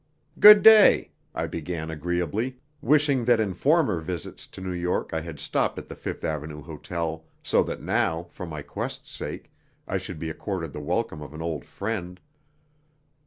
[0.39, 5.39] "Good day," I began agreeably, wishing that in former visits to New York I had
[5.39, 9.51] stopped at the Fifth Avenue Hotel, so that now, for my quest's sake,
[9.87, 12.19] I should be accorded the welcome of an old friend.